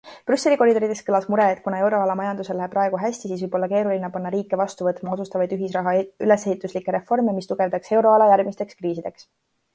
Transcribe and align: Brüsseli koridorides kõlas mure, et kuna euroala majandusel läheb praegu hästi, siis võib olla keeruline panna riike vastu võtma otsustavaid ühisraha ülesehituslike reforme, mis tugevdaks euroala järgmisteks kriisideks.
Brüsseli 0.29 0.55
koridorides 0.59 1.01
kõlas 1.09 1.25
mure, 1.33 1.43
et 1.55 1.59
kuna 1.67 1.81
euroala 1.81 2.15
majandusel 2.21 2.59
läheb 2.61 2.73
praegu 2.77 3.01
hästi, 3.03 3.29
siis 3.33 3.43
võib 3.45 3.59
olla 3.59 3.69
keeruline 3.75 4.09
panna 4.17 4.33
riike 4.37 4.59
vastu 4.63 4.89
võtma 4.89 5.13
otsustavaid 5.17 5.55
ühisraha 5.59 5.95
ülesehituslike 6.07 6.99
reforme, 6.99 7.39
mis 7.39 7.53
tugevdaks 7.55 7.97
euroala 8.01 8.33
järgmisteks 8.35 8.81
kriisideks. 8.83 9.31